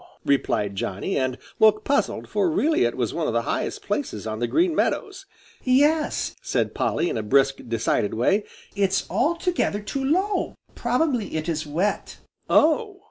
replied 0.25 0.75
Johnny, 0.75 1.15
and 1.15 1.37
looked 1.59 1.85
puzzled, 1.85 2.27
for 2.27 2.49
really 2.49 2.85
it 2.85 2.97
was 2.97 3.13
one 3.13 3.27
of 3.27 3.33
the 3.33 3.43
highest 3.43 3.83
places 3.83 4.25
on 4.25 4.39
the 4.39 4.47
Green 4.47 4.73
Meadows. 4.73 5.27
"Yes," 5.63 6.35
said 6.41 6.73
Polly, 6.73 7.07
in 7.07 7.19
a 7.19 7.21
brisk, 7.21 7.57
decided 7.67 8.15
way, 8.15 8.43
"it's 8.75 9.05
altogether 9.11 9.79
too 9.79 10.03
low. 10.03 10.55
Probably 10.73 11.35
it 11.35 11.47
is 11.47 11.67
wet." 11.67 12.17
"Oh!" 12.49 12.97